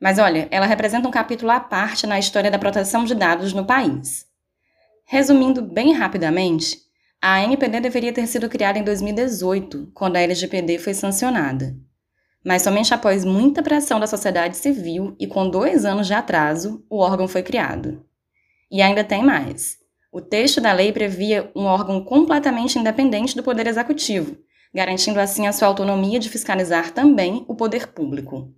Mas 0.00 0.20
olha, 0.20 0.46
ela 0.52 0.66
representa 0.66 1.08
um 1.08 1.10
capítulo 1.10 1.50
à 1.50 1.58
parte 1.58 2.06
na 2.06 2.18
história 2.18 2.50
da 2.50 2.60
proteção 2.60 3.04
de 3.04 3.14
dados 3.14 3.52
no 3.52 3.66
país. 3.66 4.24
Resumindo 5.04 5.60
bem 5.60 5.92
rapidamente, 5.92 6.78
a 7.20 7.42
NPD 7.42 7.80
deveria 7.80 8.12
ter 8.12 8.28
sido 8.28 8.48
criada 8.48 8.78
em 8.78 8.84
2018, 8.84 9.90
quando 9.92 10.14
a 10.14 10.20
LGPD 10.20 10.78
foi 10.78 10.94
sancionada. 10.94 11.89
Mas 12.44 12.62
somente 12.62 12.94
após 12.94 13.24
muita 13.24 13.62
pressão 13.62 14.00
da 14.00 14.06
sociedade 14.06 14.56
civil 14.56 15.14
e 15.18 15.26
com 15.26 15.48
dois 15.48 15.84
anos 15.84 16.06
de 16.06 16.14
atraso, 16.14 16.84
o 16.88 16.98
órgão 16.98 17.28
foi 17.28 17.42
criado. 17.42 18.04
E 18.70 18.80
ainda 18.80 19.04
tem 19.04 19.22
mais. 19.22 19.78
O 20.12 20.20
texto 20.20 20.60
da 20.60 20.72
lei 20.72 20.92
previa 20.92 21.50
um 21.54 21.64
órgão 21.64 22.02
completamente 22.02 22.78
independente 22.78 23.36
do 23.36 23.42
Poder 23.42 23.66
Executivo, 23.66 24.36
garantindo 24.74 25.20
assim 25.20 25.46
a 25.46 25.52
sua 25.52 25.68
autonomia 25.68 26.18
de 26.18 26.28
fiscalizar 26.28 26.90
também 26.92 27.44
o 27.46 27.54
poder 27.54 27.88
público. 27.88 28.52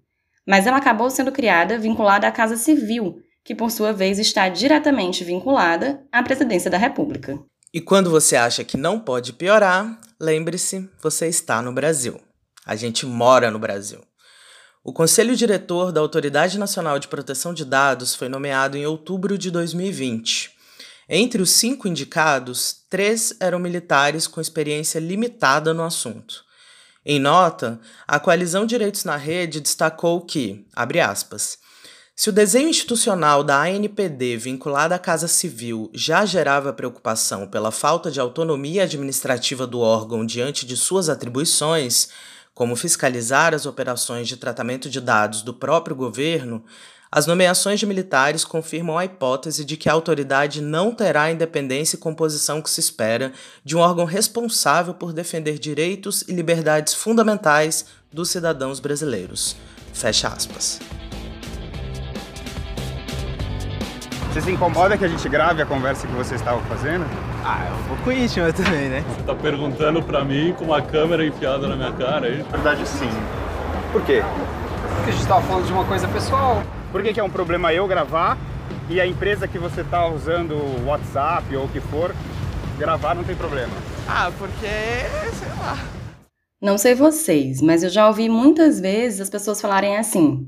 Mas 0.47 0.67
ela 0.67 0.79
acabou 0.79 1.11
sendo 1.11 1.33
criada 1.33 1.79
vinculada 1.79 2.27
à 2.27 2.33
Casa 2.33 2.57
Civil, 2.57 3.17
que 3.45 3.55
por 3.55 3.71
sua 3.71 3.93
vez 3.93 4.19
está 4.19 4.49
diretamente 4.49 5.25
vinculada 5.25 6.05
à 6.13 6.23
Presidência 6.23 6.71
da 6.71 6.79
República. 6.79 7.39
E 7.75 7.81
quando 7.81 8.11
você 8.11 8.37
acha 8.37 8.65
que 8.65 8.77
não 8.77 9.01
pode 9.01 9.33
piorar, 9.33 9.99
lembre-se, 10.21 10.89
você 11.03 11.27
está 11.27 11.61
no 11.61 11.73
Brasil. 11.73 12.21
A 12.65 12.77
gente 12.77 13.05
mora 13.05 13.51
no 13.51 13.59
Brasil. 13.59 14.01
O 14.85 14.93
Conselho 14.93 15.37
Diretor 15.37 15.93
da 15.93 16.01
Autoridade 16.01 16.59
Nacional 16.59 16.99
de 16.99 17.09
Proteção 17.09 17.55
de 17.55 17.65
Dados 17.65 18.15
foi 18.15 18.29
nomeado 18.29 18.77
em 18.77 18.85
outubro 18.85 19.39
de 19.39 19.51
2020. 19.51 20.51
Entre 21.09 21.43
os 21.43 21.51
cinco 21.51 21.87
indicados, 21.87 22.77
três 22.89 23.35
eram 23.39 23.59
militares 23.59 24.27
com 24.27 24.41
experiência 24.41 24.99
limitada 24.99 25.75
no 25.75 25.85
assunto. 25.85 26.45
Em 27.05 27.19
nota, 27.19 27.81
a 28.07 28.21
Coalizão 28.21 28.65
Direitos 28.65 29.05
na 29.05 29.17
Rede 29.17 29.61
destacou 29.61 30.21
que, 30.21 30.67
abre 30.75 31.01
aspas, 31.01 31.59
se 32.15 32.29
o 32.29 32.33
desenho 32.33 32.69
institucional 32.69 33.43
da 33.43 33.61
ANPD 33.63 34.37
vinculado 34.37 34.95
à 34.95 34.99
Casa 34.99 35.27
Civil 35.27 35.91
já 35.93 36.25
gerava 36.25 36.73
preocupação 36.73 37.49
pela 37.49 37.73
falta 37.73 38.11
de 38.11 38.21
autonomia 38.21 38.85
administrativa 38.85 39.67
do 39.67 39.81
órgão 39.81 40.25
diante 40.25 40.65
de 40.65 40.77
suas 40.77 41.09
atribuições, 41.09 42.09
como 42.55 42.77
fiscalizar 42.77 43.55
as 43.55 43.67
operações 43.67 44.29
de 44.29 44.37
tratamento 44.37 44.91
de 44.91 45.01
dados 45.01 45.43
do 45.43 45.55
próprio 45.55 45.97
governo, 45.97 46.65
as 47.15 47.27
nomeações 47.27 47.79
de 47.79 47.85
militares 47.85 48.43
confirmam 48.43 48.97
a 48.97 49.05
hipótese 49.05 49.67
de 49.67 49.77
que 49.77 49.89
a 49.89 49.93
autoridade 49.93 50.63
não 50.63 50.95
terá 50.95 51.25
a 51.25 51.31
independência 51.31 51.97
e 51.97 51.99
composição 51.99 52.63
que 52.63 52.71
se 52.71 52.81
espera 52.81 53.33
de 53.63 53.77
um 53.77 53.81
órgão 53.81 54.07
responsável 54.07 54.95
por 54.95 55.13
defender 55.13 55.59
direitos 55.59 56.23
e 56.27 56.33
liberdades 56.33 56.95
fundamentais 56.95 57.85
dos 58.11 58.31
cidadãos 58.31 58.81
brasileiros. 58.81 59.57
Fecha 59.93 60.29
aspas. 60.29 60.81
Você 64.33 64.41
se 64.41 64.51
incomoda 64.51 64.97
que 64.97 65.05
a 65.05 65.09
gente 65.09 65.29
grave 65.29 65.61
a 65.61 65.67
conversa 65.67 66.07
que 66.07 66.15
vocês 66.15 66.41
estavam 66.41 66.65
fazendo? 66.65 67.05
Ah, 67.45 67.67
é 67.67 67.73
um 67.73 67.97
pouco 67.97 68.13
íntima 68.13 68.51
também, 68.55 68.89
né? 68.89 69.05
Você 69.09 69.23
tá 69.23 69.35
perguntando 69.35 70.03
pra 70.03 70.25
mim 70.25 70.55
com 70.57 70.65
uma 70.65 70.81
câmera 70.81 71.27
enfiada 71.27 71.67
na 71.67 71.75
minha 71.75 71.93
cara 71.93 72.27
aí? 72.27 72.39
Na 72.39 72.51
verdade, 72.51 72.87
sim. 72.87 73.11
Por 73.93 74.03
quê? 74.05 74.23
Porque 74.97 75.11
a 75.11 75.13
gente 75.13 75.27
tava 75.27 75.43
falando 75.43 75.67
de 75.67 75.73
uma 75.73 75.85
coisa 75.85 76.07
pessoal. 76.09 76.63
Por 76.93 77.03
que, 77.03 77.13
que 77.13 77.21
é 77.21 77.25
um 77.25 77.31
problema 77.31 77.73
eu 77.73 77.87
gravar 77.89 78.39
e 78.89 79.01
a 79.01 79.07
empresa 79.07 79.49
que 79.49 79.59
você 79.59 79.83
tá 79.83 80.07
usando 80.07 80.53
o 80.53 80.87
WhatsApp 80.87 81.57
ou 81.57 81.65
o 81.65 81.69
que 81.69 81.81
for, 81.81 82.15
gravar 82.79 83.15
não 83.15 83.25
tem 83.25 83.35
problema? 83.35 83.73
Ah, 84.07 84.31
porque, 84.39 84.67
sei 84.67 85.49
lá. 85.59 85.79
Não 86.61 86.79
sei 86.79 86.95
vocês, 86.95 87.61
mas 87.61 87.83
eu 87.83 87.91
já 87.91 88.07
ouvi 88.07 88.29
muitas 88.29 88.79
vezes 88.79 89.21
as 89.21 89.31
pessoas 89.31 89.61
falarem 89.61 89.97
assim: 89.97 90.47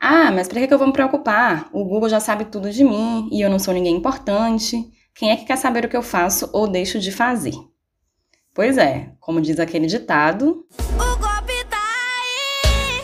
ah, 0.00 0.30
mas 0.30 0.46
para 0.46 0.64
que 0.64 0.72
eu 0.72 0.78
vou 0.78 0.86
me 0.86 0.92
preocupar? 0.92 1.68
O 1.72 1.84
Google 1.84 2.08
já 2.08 2.20
sabe 2.20 2.44
tudo 2.44 2.70
de 2.70 2.84
mim 2.84 3.28
e 3.32 3.40
eu 3.40 3.50
não 3.50 3.58
sou 3.58 3.74
ninguém 3.74 3.96
importante. 3.96 4.97
Quem 5.18 5.32
é 5.32 5.36
que 5.36 5.46
quer 5.46 5.56
saber 5.56 5.84
o 5.84 5.88
que 5.88 5.96
eu 5.96 6.02
faço 6.02 6.48
ou 6.52 6.68
deixo 6.68 7.00
de 7.00 7.10
fazer? 7.10 7.54
Pois 8.54 8.78
é, 8.78 9.10
como 9.18 9.40
diz 9.40 9.58
aquele 9.58 9.88
ditado. 9.88 10.64
O 10.94 11.16
golpe 11.16 11.64
tá 11.68 11.82
aí! 12.22 13.02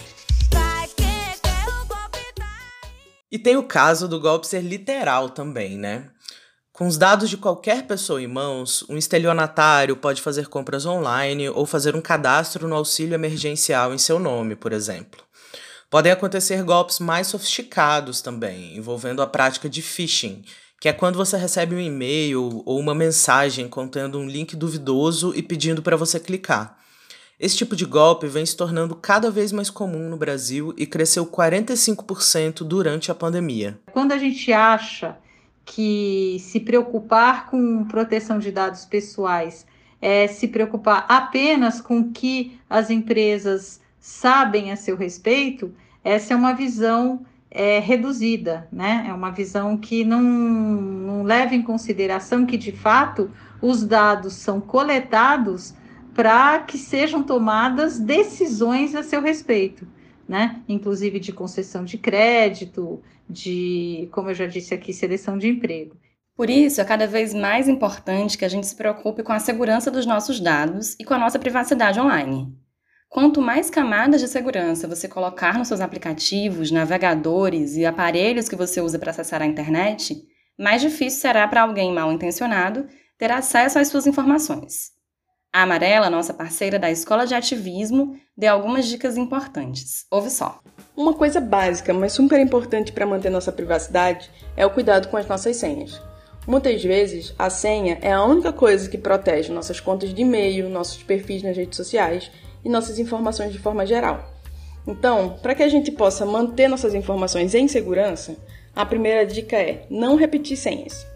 Vai 0.52 0.86
quem 0.94 1.06
quer 1.42 1.68
o 1.68 1.84
golpe 1.84 2.20
tá 2.36 2.46
aí. 2.84 3.10
E 3.32 3.36
tem 3.36 3.56
o 3.56 3.64
caso 3.64 4.06
do 4.06 4.20
golpe 4.20 4.46
ser 4.46 4.60
literal 4.60 5.30
também, 5.30 5.76
né? 5.76 6.08
Com 6.72 6.86
os 6.86 6.96
dados 6.96 7.28
de 7.28 7.36
qualquer 7.36 7.84
pessoa 7.84 8.22
em 8.22 8.28
mãos, 8.28 8.88
um 8.88 8.96
estelionatário 8.96 9.96
pode 9.96 10.22
fazer 10.22 10.46
compras 10.46 10.86
online 10.86 11.48
ou 11.48 11.66
fazer 11.66 11.96
um 11.96 12.00
cadastro 12.00 12.68
no 12.68 12.76
auxílio 12.76 13.16
emergencial 13.16 13.92
em 13.92 13.98
seu 13.98 14.20
nome, 14.20 14.54
por 14.54 14.72
exemplo. 14.72 15.23
Podem 15.94 16.10
acontecer 16.10 16.60
golpes 16.64 16.98
mais 16.98 17.28
sofisticados 17.28 18.20
também, 18.20 18.76
envolvendo 18.76 19.22
a 19.22 19.28
prática 19.28 19.68
de 19.68 19.80
phishing, 19.80 20.42
que 20.80 20.88
é 20.88 20.92
quando 20.92 21.14
você 21.14 21.36
recebe 21.36 21.76
um 21.76 21.78
e-mail 21.78 22.64
ou 22.66 22.80
uma 22.80 22.92
mensagem 22.96 23.68
contendo 23.68 24.18
um 24.18 24.26
link 24.26 24.56
duvidoso 24.56 25.32
e 25.36 25.40
pedindo 25.40 25.82
para 25.82 25.96
você 25.96 26.18
clicar. 26.18 26.76
Esse 27.38 27.58
tipo 27.58 27.76
de 27.76 27.84
golpe 27.84 28.26
vem 28.26 28.44
se 28.44 28.56
tornando 28.56 28.96
cada 28.96 29.30
vez 29.30 29.52
mais 29.52 29.70
comum 29.70 30.08
no 30.08 30.16
Brasil 30.16 30.74
e 30.76 30.84
cresceu 30.84 31.24
45% 31.26 32.64
durante 32.64 33.12
a 33.12 33.14
pandemia. 33.14 33.78
Quando 33.92 34.10
a 34.10 34.18
gente 34.18 34.52
acha 34.52 35.16
que 35.64 36.38
se 36.40 36.58
preocupar 36.58 37.46
com 37.46 37.84
proteção 37.84 38.40
de 38.40 38.50
dados 38.50 38.84
pessoais 38.84 39.64
é 40.02 40.26
se 40.26 40.48
preocupar 40.48 41.06
apenas 41.08 41.80
com 41.80 42.00
o 42.00 42.10
que 42.10 42.58
as 42.68 42.90
empresas 42.90 43.80
sabem 44.00 44.72
a 44.72 44.76
seu 44.76 44.96
respeito, 44.96 45.72
essa 46.04 46.34
é 46.34 46.36
uma 46.36 46.52
visão 46.52 47.24
é, 47.50 47.78
reduzida, 47.78 48.68
né? 48.70 49.06
É 49.08 49.12
uma 49.14 49.30
visão 49.30 49.76
que 49.76 50.04
não, 50.04 50.20
não 50.20 51.22
leva 51.22 51.54
em 51.54 51.62
consideração 51.62 52.44
que, 52.44 52.58
de 52.58 52.72
fato, 52.72 53.30
os 53.62 53.84
dados 53.84 54.34
são 54.34 54.60
coletados 54.60 55.74
para 56.14 56.58
que 56.60 56.76
sejam 56.76 57.22
tomadas 57.22 57.98
decisões 57.98 58.94
a 58.94 59.02
seu 59.02 59.22
respeito, 59.22 59.86
né? 60.28 60.60
Inclusive 60.68 61.18
de 61.18 61.32
concessão 61.32 61.84
de 61.84 61.96
crédito, 61.96 63.00
de, 63.28 64.08
como 64.12 64.30
eu 64.30 64.34
já 64.34 64.46
disse 64.46 64.74
aqui, 64.74 64.92
seleção 64.92 65.38
de 65.38 65.48
emprego. 65.48 65.96
Por 66.36 66.50
isso, 66.50 66.80
é 66.80 66.84
cada 66.84 67.06
vez 67.06 67.32
mais 67.32 67.68
importante 67.68 68.36
que 68.36 68.44
a 68.44 68.48
gente 68.48 68.66
se 68.66 68.74
preocupe 68.74 69.22
com 69.22 69.32
a 69.32 69.38
segurança 69.38 69.90
dos 69.90 70.04
nossos 70.04 70.40
dados 70.40 70.96
e 70.98 71.04
com 71.04 71.14
a 71.14 71.18
nossa 71.18 71.38
privacidade 71.38 72.00
online. 72.00 72.52
Quanto 73.14 73.40
mais 73.40 73.70
camadas 73.70 74.20
de 74.20 74.26
segurança 74.26 74.88
você 74.88 75.06
colocar 75.06 75.56
nos 75.56 75.68
seus 75.68 75.80
aplicativos, 75.80 76.72
navegadores 76.72 77.76
e 77.76 77.86
aparelhos 77.86 78.48
que 78.48 78.56
você 78.56 78.80
usa 78.80 78.98
para 78.98 79.12
acessar 79.12 79.40
a 79.40 79.46
internet, 79.46 80.20
mais 80.58 80.82
difícil 80.82 81.20
será 81.20 81.46
para 81.46 81.62
alguém 81.62 81.94
mal 81.94 82.10
intencionado 82.10 82.88
ter 83.16 83.30
acesso 83.30 83.78
às 83.78 83.86
suas 83.86 84.08
informações. 84.08 84.90
A 85.52 85.62
Amarela, 85.62 86.10
nossa 86.10 86.34
parceira 86.34 86.76
da 86.76 86.90
Escola 86.90 87.24
de 87.24 87.36
Ativismo, 87.36 88.18
deu 88.36 88.52
algumas 88.52 88.84
dicas 88.86 89.16
importantes. 89.16 90.06
Ouve 90.10 90.28
só. 90.28 90.58
Uma 90.96 91.14
coisa 91.14 91.40
básica, 91.40 91.94
mas 91.94 92.14
super 92.14 92.40
importante 92.40 92.90
para 92.90 93.06
manter 93.06 93.30
nossa 93.30 93.52
privacidade 93.52 94.28
é 94.56 94.66
o 94.66 94.70
cuidado 94.70 95.06
com 95.06 95.16
as 95.16 95.28
nossas 95.28 95.54
senhas. 95.56 96.02
Muitas 96.48 96.82
vezes, 96.82 97.32
a 97.38 97.48
senha 97.48 97.96
é 98.02 98.12
a 98.12 98.24
única 98.24 98.52
coisa 98.52 98.90
que 98.90 98.98
protege 98.98 99.52
nossas 99.52 99.78
contas 99.78 100.12
de 100.12 100.20
e-mail, 100.20 100.68
nossos 100.68 101.00
perfis 101.04 101.44
nas 101.44 101.56
redes 101.56 101.76
sociais 101.76 102.28
e 102.64 102.68
nossas 102.68 102.98
informações 102.98 103.52
de 103.52 103.58
forma 103.58 103.84
geral. 103.84 104.32
Então, 104.86 105.36
para 105.42 105.54
que 105.54 105.62
a 105.62 105.68
gente 105.68 105.90
possa 105.90 106.26
manter 106.26 106.68
nossas 106.68 106.94
informações 106.94 107.54
em 107.54 107.68
segurança, 107.68 108.36
a 108.74 108.84
primeira 108.84 109.24
dica 109.24 109.56
é 109.56 109.86
não 109.88 110.16
repetir 110.16 110.56
senhas. 110.56 111.06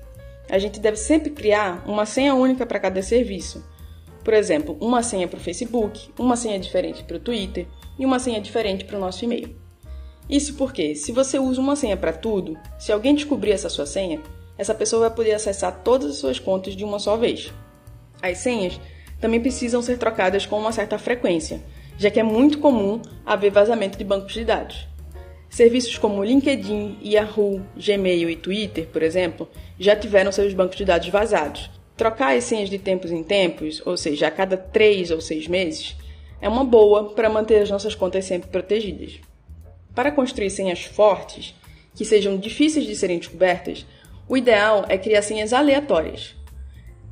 A 0.51 0.59
gente 0.59 0.81
deve 0.81 0.97
sempre 0.97 1.31
criar 1.31 1.85
uma 1.87 2.07
senha 2.07 2.35
única 2.35 2.65
para 2.65 2.81
cada 2.81 3.03
serviço. 3.03 3.65
Por 4.25 4.33
exemplo, 4.33 4.77
uma 4.81 5.03
senha 5.03 5.29
para 5.29 5.39
o 5.39 5.43
Facebook, 5.43 6.11
uma 6.19 6.37
senha 6.37 6.59
diferente 6.59 7.05
para 7.05 7.17
o 7.17 7.21
Twitter 7.21 7.67
e 7.99 8.07
uma 8.07 8.19
senha 8.19 8.41
diferente 8.41 8.85
para 8.85 8.97
o 8.97 9.01
nosso 9.01 9.25
e-mail. 9.25 9.55
Isso 10.29 10.55
porque, 10.55 10.95
se 10.95 11.13
você 11.13 11.39
usa 11.39 11.61
uma 11.61 11.77
senha 11.77 11.97
para 11.97 12.13
tudo, 12.13 12.59
se 12.79 12.93
alguém 12.93 13.15
descobrir 13.15 13.53
essa 13.53 13.69
sua 13.69 13.87
senha, 13.87 14.21
essa 14.57 14.75
pessoa 14.75 15.09
vai 15.09 15.17
poder 15.17 15.33
acessar 15.33 15.83
todas 15.83 16.11
as 16.11 16.17
suas 16.17 16.39
contas 16.39 16.75
de 16.75 16.85
uma 16.85 16.99
só 16.99 17.17
vez. 17.17 17.53
As 18.21 18.39
senhas 18.39 18.79
também 19.21 19.41
precisam 19.41 19.83
ser 19.83 19.99
trocadas 19.99 20.47
com 20.47 20.59
uma 20.59 20.73
certa 20.73 20.99
frequência, 20.99 21.61
já 21.97 22.11
que 22.11 22.21
é 22.21 22.23
muito 22.23 22.59
comum 22.59 23.03
haver 23.27 23.51
vazamento 23.51 23.99
de 23.99 24.05
bancos 24.05 24.33
de 24.33 24.45
dados. 24.45 24.87
Serviços 25.51 25.97
como 25.97 26.23
LinkedIn, 26.23 26.99
Yahoo, 27.03 27.63
Gmail 27.77 28.31
e 28.31 28.37
Twitter, 28.37 28.87
por 28.87 29.03
exemplo, 29.03 29.49
já 29.79 29.97
tiveram 29.97 30.31
seus 30.31 30.53
bancos 30.53 30.77
de 30.77 30.85
dados 30.85 31.09
vazados. 31.09 31.71
Trocar 31.97 32.37
as 32.37 32.45
senhas 32.45 32.71
de 32.71 32.79
tempos 32.79 33.11
em 33.11 33.25
tempos, 33.25 33.83
ou 33.85 33.97
seja, 33.97 34.29
a 34.29 34.31
cada 34.31 34.57
três 34.57 35.11
ou 35.11 35.21
seis 35.21 35.49
meses, 35.49 35.97
é 36.41 36.49
uma 36.49 36.65
boa 36.65 37.13
para 37.15 37.29
manter 37.29 37.63
as 37.63 37.71
nossas 37.71 37.95
contas 37.95 38.25
sempre 38.25 38.51
protegidas. 38.51 39.19
Para 39.95 40.13
construir 40.13 40.51
senhas 40.51 40.85
fortes, 40.85 41.55
que 41.97 42.05
sejam 42.05 42.37
difíceis 42.37 42.87
de 42.87 42.95
serem 42.95 43.19
descobertas, 43.19 43.85
o 44.29 44.37
ideal 44.37 44.85
é 44.89 44.97
criar 44.97 45.23
senhas 45.23 45.53
aleatórias, 45.53 46.37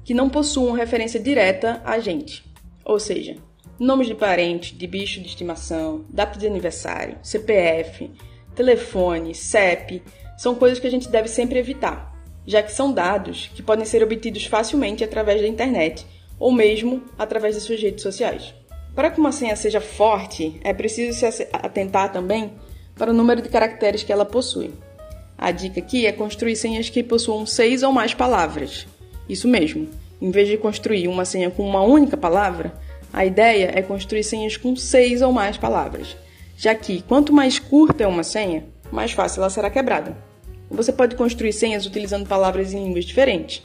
que 0.07 0.15
não 0.15 0.31
possuam 0.31 0.73
referência 0.73 1.19
direta 1.19 1.83
a 1.85 1.99
gente, 1.99 2.45
ou 2.85 2.97
seja, 2.97 3.35
nomes 3.77 4.07
de 4.07 4.15
parente, 4.15 4.73
de 4.73 4.87
bicho 4.87 5.21
de 5.21 5.27
estimação, 5.27 6.05
data 6.09 6.39
de 6.39 6.47
aniversário, 6.47 7.19
CPF, 7.25 8.09
telefone, 8.55 9.35
CEP, 9.35 10.01
são 10.39 10.55
coisas 10.55 10.79
que 10.79 10.87
a 10.87 10.91
gente 10.91 11.09
deve 11.09 11.27
sempre 11.27 11.59
evitar, 11.59 12.17
já 12.47 12.63
que 12.63 12.71
são 12.71 12.93
dados 12.93 13.51
que 13.53 13.65
podem 13.65 13.85
ser 13.85 14.01
obtidos 14.05 14.47
facilmente 14.47 15.03
através 15.03 15.41
da 15.41 15.49
internet 15.49 16.07
ou 16.39 16.53
mesmo 16.53 17.03
através 17.19 17.57
das 17.57 17.65
suas 17.65 17.83
redes 17.83 18.03
sociais. 18.03 18.55
Para 18.95 19.11
que 19.11 19.19
uma 19.19 19.33
senha 19.33 19.57
seja 19.57 19.81
forte, 19.81 20.61
é 20.63 20.73
preciso 20.73 21.19
se 21.19 21.49
atentar 21.53 22.13
também 22.13 22.53
para 22.95 23.11
o 23.11 23.15
número 23.15 23.43
de 23.43 23.49
caracteres 23.49 24.05
que 24.05 24.13
ela 24.13 24.25
possui. 24.25 24.73
A 25.37 25.51
dica 25.51 25.81
aqui 25.81 26.07
é 26.07 26.13
construir 26.13 26.55
senhas 26.55 26.89
que 26.89 27.03
possuam 27.03 27.45
seis 27.45 27.83
ou 27.83 27.91
mais 27.91 28.15
palavras, 28.15 28.87
isso 29.29 29.49
mesmo. 29.49 29.89
Em 30.21 30.31
vez 30.31 30.49
de 30.49 30.57
construir 30.57 31.09
uma 31.09 31.25
senha 31.25 31.51
com 31.51 31.63
uma 31.69 31.83
única 31.83 32.17
palavra, 32.17 32.73
a 33.13 33.25
ideia 33.25 33.71
é 33.75 33.83
construir 33.83 34.25
senhas 34.25 34.57
com 34.57 34.75
seis 34.77 35.23
ou 35.23 35.33
mais 35.33 35.57
palavras, 35.57 36.17
já 36.57 36.75
que 36.75 37.03
quanto 37.03 37.33
mais 37.33 37.59
curta 37.59 38.05
é 38.05 38.07
uma 38.07 38.23
senha, 38.23 38.65
mais 38.91 39.13
fácil 39.13 39.41
ela 39.41 39.51
será 39.51 39.71
quebrada. 39.71 40.17
Você 40.71 40.93
pode 40.93 41.17
construir 41.17 41.53
senhas 41.53 41.87
utilizando 41.87 42.27
palavras 42.27 42.73
em 42.73 42.85
línguas 42.85 43.05
diferentes. 43.05 43.63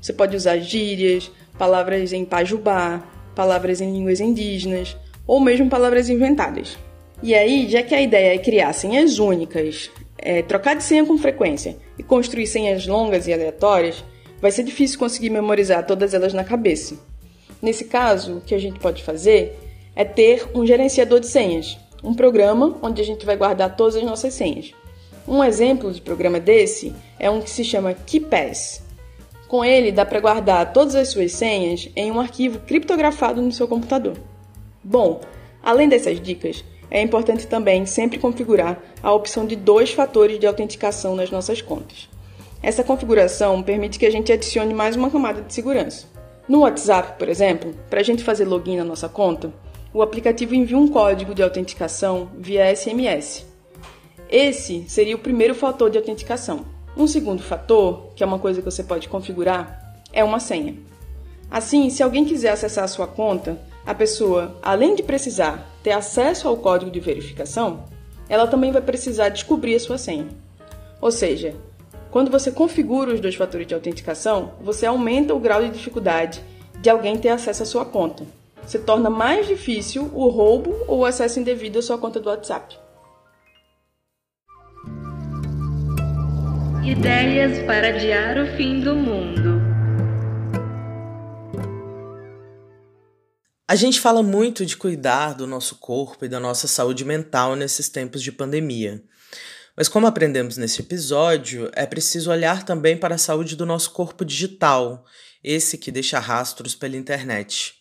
Você 0.00 0.12
pode 0.12 0.36
usar 0.36 0.58
gírias, 0.58 1.30
palavras 1.58 2.12
em 2.12 2.24
pajubá, 2.24 3.02
palavras 3.34 3.80
em 3.80 3.92
línguas 3.92 4.20
indígenas 4.20 4.96
ou 5.26 5.40
mesmo 5.40 5.68
palavras 5.68 6.08
inventadas. 6.08 6.76
E 7.22 7.34
aí, 7.34 7.68
já 7.70 7.82
que 7.82 7.94
a 7.94 8.02
ideia 8.02 8.34
é 8.34 8.38
criar 8.38 8.72
senhas 8.72 9.18
únicas, 9.18 9.90
é, 10.18 10.42
trocar 10.42 10.74
de 10.74 10.82
senha 10.82 11.04
com 11.06 11.16
frequência 11.16 11.76
e 11.96 12.02
construir 12.02 12.46
senhas 12.46 12.86
longas 12.86 13.26
e 13.28 13.32
aleatórias, 13.32 14.04
vai 14.42 14.50
ser 14.50 14.64
difícil 14.64 14.98
conseguir 14.98 15.30
memorizar 15.30 15.86
todas 15.86 16.12
elas 16.12 16.34
na 16.34 16.42
cabeça. 16.42 16.96
Nesse 17.62 17.84
caso, 17.84 18.38
o 18.38 18.40
que 18.40 18.56
a 18.56 18.58
gente 18.58 18.80
pode 18.80 19.04
fazer 19.04 19.56
é 19.94 20.04
ter 20.04 20.48
um 20.52 20.66
gerenciador 20.66 21.20
de 21.20 21.28
senhas, 21.28 21.78
um 22.02 22.12
programa 22.12 22.76
onde 22.82 23.00
a 23.00 23.04
gente 23.04 23.24
vai 23.24 23.36
guardar 23.36 23.76
todas 23.76 23.94
as 23.94 24.02
nossas 24.02 24.34
senhas. 24.34 24.72
Um 25.28 25.44
exemplo 25.44 25.92
de 25.92 26.00
programa 26.00 26.40
desse 26.40 26.92
é 27.20 27.30
um 27.30 27.40
que 27.40 27.50
se 27.50 27.62
chama 27.62 27.94
KeePass. 27.94 28.82
Com 29.46 29.64
ele, 29.64 29.92
dá 29.92 30.04
para 30.04 30.18
guardar 30.18 30.72
todas 30.72 30.96
as 30.96 31.08
suas 31.08 31.30
senhas 31.30 31.88
em 31.94 32.10
um 32.10 32.18
arquivo 32.18 32.58
criptografado 32.60 33.40
no 33.40 33.52
seu 33.52 33.68
computador. 33.68 34.16
Bom, 34.82 35.20
além 35.62 35.88
dessas 35.88 36.20
dicas, 36.20 36.64
é 36.90 37.00
importante 37.00 37.46
também 37.46 37.86
sempre 37.86 38.18
configurar 38.18 38.82
a 39.00 39.12
opção 39.12 39.46
de 39.46 39.54
dois 39.54 39.92
fatores 39.92 40.40
de 40.40 40.46
autenticação 40.48 41.14
nas 41.14 41.30
nossas 41.30 41.62
contas. 41.62 42.11
Essa 42.62 42.84
configuração 42.84 43.60
permite 43.60 43.98
que 43.98 44.06
a 44.06 44.10
gente 44.10 44.32
adicione 44.32 44.72
mais 44.72 44.94
uma 44.94 45.10
camada 45.10 45.42
de 45.42 45.52
segurança. 45.52 46.06
No 46.48 46.60
WhatsApp, 46.60 47.18
por 47.18 47.28
exemplo, 47.28 47.74
para 47.90 47.98
a 47.98 48.04
gente 48.04 48.22
fazer 48.22 48.44
login 48.44 48.76
na 48.76 48.84
nossa 48.84 49.08
conta, 49.08 49.52
o 49.92 50.00
aplicativo 50.00 50.54
envia 50.54 50.78
um 50.78 50.86
código 50.86 51.34
de 51.34 51.42
autenticação 51.42 52.30
via 52.38 52.74
SMS. 52.74 53.44
Esse 54.30 54.84
seria 54.88 55.16
o 55.16 55.18
primeiro 55.18 55.56
fator 55.56 55.90
de 55.90 55.98
autenticação. 55.98 56.64
Um 56.96 57.08
segundo 57.08 57.42
fator, 57.42 58.12
que 58.14 58.22
é 58.22 58.26
uma 58.26 58.38
coisa 58.38 58.60
que 58.60 58.70
você 58.70 58.84
pode 58.84 59.08
configurar, 59.08 60.00
é 60.12 60.22
uma 60.22 60.38
senha. 60.38 60.76
Assim, 61.50 61.90
se 61.90 62.02
alguém 62.02 62.24
quiser 62.24 62.50
acessar 62.50 62.84
a 62.84 62.88
sua 62.88 63.08
conta, 63.08 63.58
a 63.84 63.92
pessoa, 63.92 64.56
além 64.62 64.94
de 64.94 65.02
precisar 65.02 65.68
ter 65.82 65.90
acesso 65.90 66.46
ao 66.46 66.56
código 66.56 66.92
de 66.92 67.00
verificação, 67.00 67.84
ela 68.28 68.46
também 68.46 68.70
vai 68.70 68.82
precisar 68.82 69.30
descobrir 69.30 69.74
a 69.74 69.80
sua 69.80 69.98
senha. 69.98 70.28
Ou 71.00 71.10
seja, 71.10 71.56
quando 72.12 72.30
você 72.30 72.52
configura 72.52 73.14
os 73.14 73.20
dois 73.20 73.34
fatores 73.34 73.66
de 73.66 73.72
autenticação, 73.72 74.52
você 74.60 74.84
aumenta 74.84 75.32
o 75.34 75.40
grau 75.40 75.62
de 75.62 75.70
dificuldade 75.70 76.44
de 76.78 76.90
alguém 76.90 77.16
ter 77.16 77.30
acesso 77.30 77.62
à 77.62 77.66
sua 77.66 77.86
conta. 77.86 78.26
Se 78.66 78.78
torna 78.80 79.08
mais 79.08 79.48
difícil 79.48 80.10
o 80.12 80.28
roubo 80.28 80.76
ou 80.86 81.00
o 81.00 81.04
acesso 81.06 81.40
indevido 81.40 81.78
à 81.78 81.82
sua 81.82 81.96
conta 81.96 82.20
do 82.20 82.28
WhatsApp. 82.28 82.76
Ideias 86.84 87.64
para 87.64 87.88
adiar 87.88 88.36
o 88.36 88.56
fim 88.58 88.80
do 88.80 88.94
mundo. 88.94 89.62
A 93.66 93.74
gente 93.74 93.98
fala 93.98 94.22
muito 94.22 94.66
de 94.66 94.76
cuidar 94.76 95.32
do 95.32 95.46
nosso 95.46 95.76
corpo 95.76 96.26
e 96.26 96.28
da 96.28 96.38
nossa 96.38 96.68
saúde 96.68 97.06
mental 97.06 97.56
nesses 97.56 97.88
tempos 97.88 98.22
de 98.22 98.30
pandemia. 98.30 99.02
Mas, 99.76 99.88
como 99.88 100.06
aprendemos 100.06 100.56
nesse 100.56 100.80
episódio, 100.80 101.70
é 101.74 101.86
preciso 101.86 102.30
olhar 102.30 102.64
também 102.64 102.96
para 102.96 103.14
a 103.14 103.18
saúde 103.18 103.56
do 103.56 103.64
nosso 103.64 103.90
corpo 103.92 104.24
digital, 104.24 105.04
esse 105.42 105.78
que 105.78 105.90
deixa 105.90 106.18
rastros 106.18 106.74
pela 106.74 106.96
internet. 106.96 107.74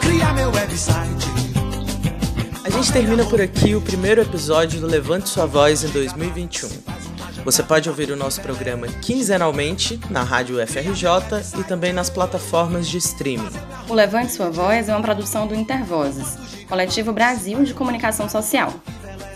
Cria 0.00 0.32
meu 0.32 0.52
website 0.52 1.49
gente 2.82 2.92
termina 2.94 3.26
por 3.26 3.42
aqui 3.42 3.74
o 3.74 3.80
primeiro 3.82 4.22
episódio 4.22 4.80
do 4.80 4.86
Levante 4.86 5.28
Sua 5.28 5.44
Voz 5.44 5.84
em 5.84 5.88
2021. 5.88 6.70
Você 7.44 7.62
pode 7.62 7.90
ouvir 7.90 8.10
o 8.10 8.16
nosso 8.16 8.40
programa 8.40 8.86
quinzenalmente 8.86 10.00
na 10.08 10.22
Rádio 10.22 10.56
FRJ 10.66 11.60
e 11.60 11.64
também 11.64 11.92
nas 11.92 12.08
plataformas 12.08 12.88
de 12.88 12.96
streaming. 12.96 13.50
O 13.86 13.92
Levante 13.92 14.32
Sua 14.32 14.48
Voz 14.48 14.88
é 14.88 14.94
uma 14.94 15.02
produção 15.02 15.46
do 15.46 15.54
Intervozes, 15.54 16.64
Coletivo 16.66 17.12
Brasil 17.12 17.62
de 17.64 17.74
Comunicação 17.74 18.30
Social. 18.30 18.72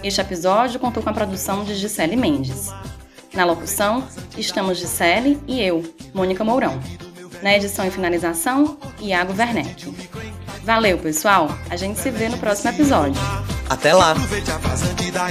Este 0.02 0.22
episódio 0.22 0.80
contou 0.80 1.02
com 1.02 1.10
a 1.10 1.14
produção 1.14 1.64
de 1.64 1.74
Gisele 1.74 2.16
Mendes. 2.16 2.72
Na 3.34 3.44
locução, 3.44 4.08
estamos 4.38 4.78
Gisele 4.78 5.38
e 5.46 5.60
eu, 5.60 5.84
Mônica 6.14 6.42
Mourão. 6.42 6.80
Na 7.42 7.54
edição 7.54 7.86
e 7.86 7.90
finalização, 7.90 8.78
Iago 9.02 9.34
Werneck. 9.36 9.92
Valeu, 10.64 10.98
pessoal. 10.98 11.50
A 11.68 11.76
gente 11.76 12.00
se 12.00 12.10
vê 12.10 12.28
no 12.28 12.38
próximo 12.38 12.70
episódio. 12.70 13.20
Até 13.68 13.92
lá. 13.92 14.12
Aproveite 14.12 14.50
a 14.50 14.56
vazante 14.56 15.10
da 15.10 15.28